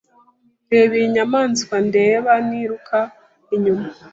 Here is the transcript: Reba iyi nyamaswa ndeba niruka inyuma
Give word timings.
Reba 0.71 0.93
iyi 0.99 1.07
nyamaswa 1.15 1.75
ndeba 1.87 2.31
niruka 2.47 2.99
inyuma 3.55 3.87